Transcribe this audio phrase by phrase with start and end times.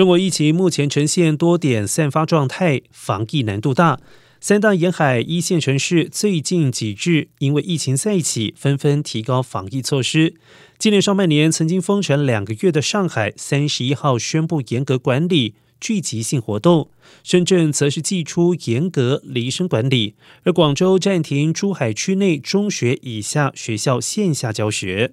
[0.00, 4.00] 中国疫情目前呈现多点散发状态，防疫难度大。
[4.40, 10.36] 三大沿海一线城市最近几日因为疫情在一起，纷纷提高防疫措施。
[10.78, 16.88] 今年上半年曾经封城两个月的上海，三十一号宣布严格管理聚集性活动；
[17.22, 20.14] 深圳则是祭出严格离身管理，
[20.44, 25.12] 而广州暂停珠海区内中学以下学校线下教学。